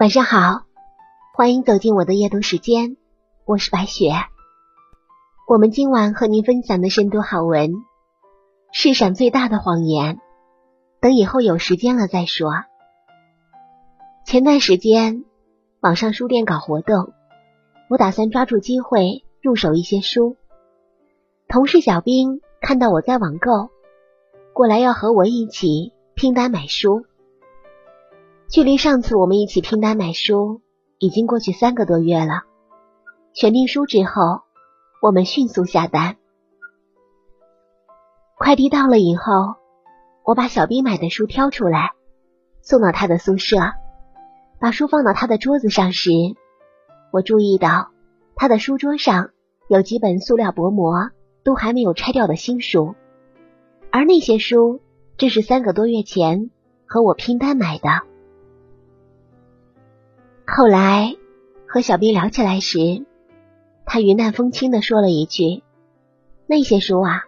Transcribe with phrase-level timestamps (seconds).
[0.00, 0.62] 晚上好，
[1.34, 2.96] 欢迎走进我的夜读时间，
[3.44, 4.12] 我是白雪。
[5.46, 7.72] 我们今晚和您分享的深度好文
[8.72, 10.16] 《世上最大的谎言》，
[11.02, 12.50] 等以后有时间了再说。
[14.24, 15.26] 前段时间
[15.80, 17.12] 网上书店搞活动，
[17.90, 20.34] 我打算抓住机会入手一些书。
[21.46, 23.68] 同事小兵看到我在网购，
[24.54, 27.04] 过来要和我一起拼单买书。
[28.50, 30.60] 距离上次我们一起拼单买书
[30.98, 32.42] 已经过去三个多月了。
[33.32, 34.42] 选定书之后，
[35.00, 36.16] 我们迅速下单。
[38.36, 39.54] 快递到了以后，
[40.24, 41.92] 我把小兵买的书挑出来，
[42.60, 43.56] 送到他的宿舍。
[44.58, 46.10] 把书放到他的桌子上时，
[47.12, 47.90] 我注意到
[48.34, 49.30] 他的书桌上
[49.68, 51.12] 有几本塑料薄膜
[51.44, 52.96] 都还没有拆掉的新书，
[53.92, 54.80] 而那些书
[55.16, 56.50] 正是三个多月前
[56.84, 58.09] 和我拼单买的。
[60.52, 61.14] 后来
[61.68, 63.06] 和小兵聊起来时，
[63.86, 65.62] 他云淡风轻的说了一句
[66.48, 67.22] ：“那些书啊，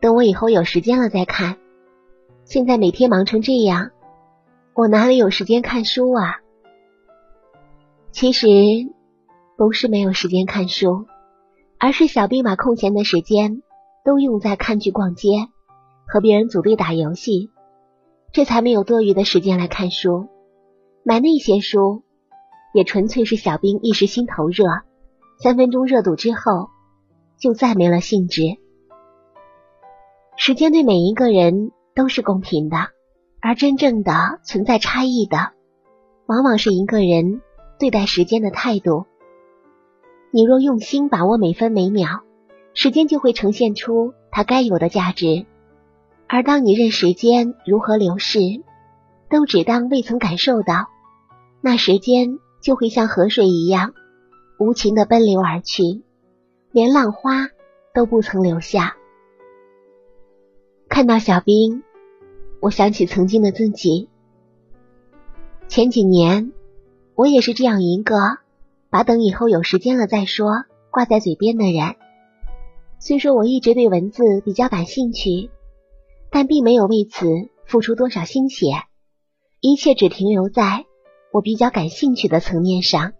[0.00, 1.56] 等我以后有时间了再看。
[2.44, 3.90] 现在每天忙成这样，
[4.72, 6.42] 我哪里有时间看书啊？”
[8.12, 8.46] 其实
[9.56, 11.06] 不是没有时间看书，
[11.80, 13.62] 而是小兵把空闲的时间
[14.04, 15.48] 都用在看剧、逛街
[16.06, 17.50] 和别人组队打游戏，
[18.30, 20.28] 这才没有多余的时间来看书。
[21.02, 22.04] 买那些书。
[22.74, 24.64] 也纯粹是小兵一时心头热，
[25.38, 26.70] 三分钟热度之后
[27.38, 28.42] 就再没了兴致。
[30.36, 32.88] 时间对每一个人都是公平的，
[33.40, 35.52] 而真正的存在差异的，
[36.26, 37.42] 往往是一个人
[37.78, 39.06] 对待时间的态度。
[40.32, 42.22] 你若用心把握每分每秒，
[42.74, 45.46] 时间就会呈现出它该有的价值；
[46.26, 48.40] 而当你任时间如何流逝，
[49.30, 50.88] 都只当未曾感受到，
[51.60, 52.40] 那时间。
[52.64, 53.92] 就会像河水一样
[54.58, 56.02] 无情的奔流而去，
[56.72, 57.50] 连浪花
[57.92, 58.96] 都不曾留下。
[60.88, 61.82] 看到小兵，
[62.60, 64.08] 我想起曾经的自己。
[65.68, 66.52] 前几年，
[67.14, 68.16] 我也是这样一个
[68.88, 71.96] 把等以后有时间了再说挂在嘴边的人。
[72.98, 75.50] 虽说我一直对文字比较感兴趣，
[76.30, 77.26] 但并没有为此
[77.66, 78.68] 付出多少心血，
[79.60, 80.86] 一切只停留在。
[81.34, 83.12] 我比较感兴趣的层面上，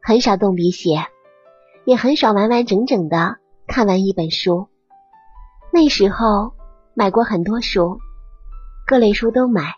[0.00, 1.08] 很少动笔写，
[1.84, 4.68] 也很少完完整整的看完一本书。
[5.72, 6.52] 那时候
[6.94, 7.98] 买过很多书，
[8.86, 9.74] 各类书都买，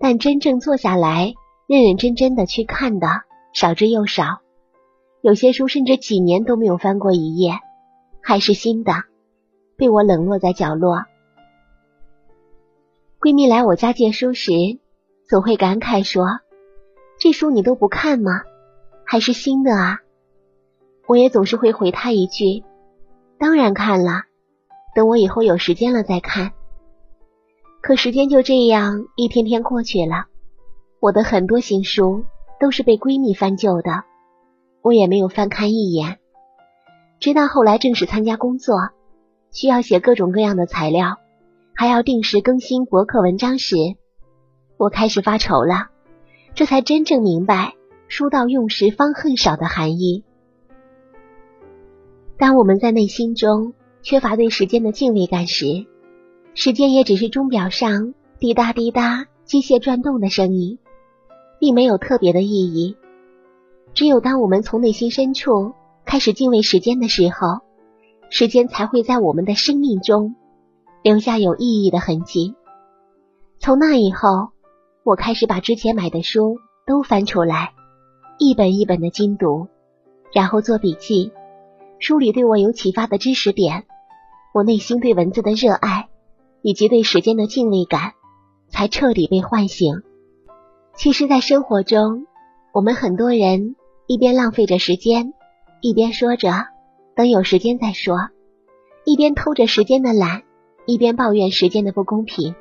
[0.00, 1.32] 但真正坐下来
[1.68, 3.06] 认认真真的去看的
[3.54, 4.40] 少之又少。
[5.20, 7.52] 有些书甚至几年都没有翻过一页，
[8.20, 8.92] 还是新的，
[9.76, 11.04] 被我冷落在角落。
[13.20, 14.50] 闺蜜来我家借书时，
[15.28, 16.26] 总会感慨说。
[17.18, 18.42] 这书你都不看吗？
[19.04, 20.00] 还是新的啊？
[21.06, 22.64] 我也总是会回他一句
[23.38, 24.24] ：“当然看了，
[24.94, 26.52] 等我以后有时间了再看。”
[27.80, 30.26] 可时间就这样一天天过去了，
[31.00, 32.24] 我的很多新书
[32.58, 34.02] 都是被闺蜜翻旧的，
[34.82, 36.18] 我也没有翻看一眼。
[37.20, 38.76] 直到后来正式参加工作，
[39.52, 41.16] 需要写各种各样的材料，
[41.74, 43.76] 还要定时更新博客文章时，
[44.76, 45.90] 我开始发愁了。
[46.56, 47.74] 这才真正明白
[48.08, 50.24] “书到用时方恨少”的含义。
[52.38, 55.84] 当我们在内心中缺乏对时间的敬畏感时，
[56.54, 60.78] 时间也只是钟表上滴答滴答机械转动的声音，
[61.60, 62.96] 并没有特别的意义。
[63.92, 65.74] 只有当我们从内心深处
[66.06, 67.60] 开始敬畏时间的时候，
[68.30, 70.34] 时间才会在我们的生命中
[71.02, 72.54] 留下有意义的痕迹。
[73.58, 74.55] 从那以后。
[75.06, 77.74] 我开始把之前买的书都翻出来，
[78.40, 79.68] 一本一本的精读，
[80.32, 81.30] 然后做笔记，
[82.00, 83.84] 书里对我有启发的知识点。
[84.52, 86.08] 我内心对文字的热爱，
[86.60, 88.14] 以及对时间的敬畏感，
[88.68, 90.02] 才彻底被唤醒。
[90.96, 92.26] 其实，在生活中，
[92.72, 93.76] 我们很多人
[94.08, 95.34] 一边浪费着时间，
[95.80, 96.50] 一边说着
[97.14, 98.30] 等有时间再说，
[99.04, 100.42] 一边偷着时间的懒，
[100.84, 102.56] 一边抱怨时间的不公平。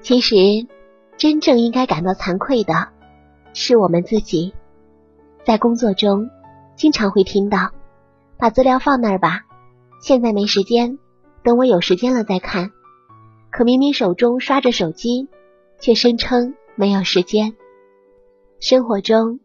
[0.00, 0.34] 其实。
[1.18, 2.90] 真正应该感到惭愧的
[3.52, 4.54] 是我们自己。
[5.44, 6.30] 在工作中，
[6.76, 7.72] 经常会听到
[8.38, 9.40] “把资料放那儿吧，
[10.00, 10.96] 现在没时间，
[11.42, 12.70] 等我有时间了再看”。
[13.50, 15.26] 可明明手中刷着手机，
[15.80, 17.56] 却声称没有时间。
[18.60, 19.40] 生活中，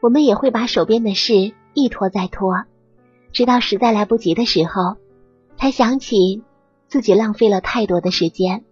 [0.00, 2.64] 我们也会把手边的事一拖再拖，
[3.30, 4.96] 直到实在来不及的时候，
[5.56, 6.42] 才想起
[6.88, 8.64] 自己浪费了太多的时间。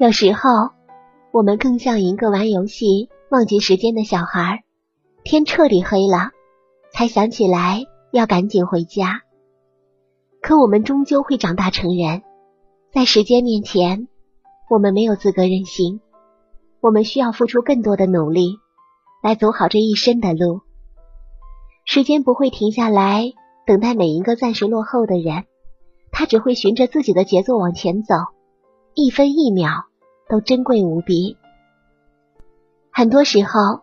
[0.00, 0.50] 有时候，
[1.30, 4.64] 我们更像一个玩游戏忘记时间的小孩，
[5.22, 6.32] 天彻底黑了，
[6.92, 9.22] 才想起来要赶紧回家。
[10.42, 12.22] 可我们终究会长大成人，
[12.92, 14.08] 在时间面前，
[14.68, 16.00] 我们没有资格任性。
[16.80, 18.58] 我们需要付出更多的努力，
[19.22, 20.60] 来走好这一生的路。
[21.86, 23.32] 时间不会停下来
[23.64, 25.44] 等待每一个暂时落后的人，
[26.10, 28.16] 他只会循着自己的节奏往前走，
[28.94, 29.86] 一分一秒
[30.28, 31.36] 都珍贵无比。
[32.90, 33.82] 很多时候，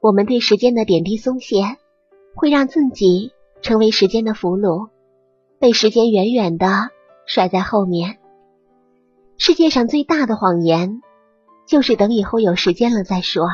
[0.00, 1.76] 我们对时间的点滴松懈，
[2.34, 4.88] 会让自己成为时间的俘虏，
[5.58, 6.90] 被时间远远的
[7.26, 8.18] 甩在后面。
[9.36, 11.02] 世界上最大的谎言。
[11.66, 13.46] 就是等以后有时间了再说，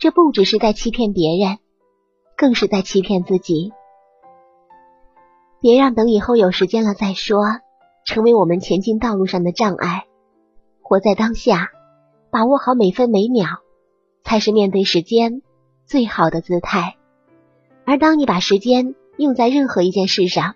[0.00, 1.58] 这不只是在欺骗别人，
[2.36, 3.72] 更是在欺骗自己。
[5.60, 7.44] 别让等以后有时间了再说
[8.04, 10.06] 成为我们前进道路上的障碍。
[10.80, 11.70] 活在当下，
[12.30, 13.60] 把握好每分每秒，
[14.24, 15.42] 才是面对时间
[15.84, 16.96] 最好的姿态。
[17.84, 20.54] 而当你把时间用在任何一件事上，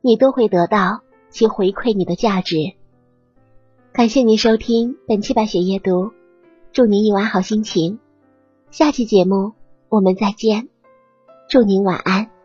[0.00, 1.00] 你都会得到
[1.30, 2.56] 其回馈你的价值。
[3.92, 6.12] 感谢您收听本期白雪夜读，
[6.72, 7.98] 祝您一晚好心情。
[8.70, 9.52] 下期节目
[9.88, 10.68] 我们再见，
[11.48, 12.35] 祝您晚安。